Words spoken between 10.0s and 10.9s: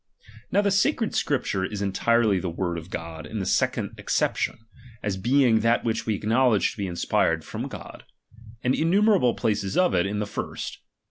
in the first.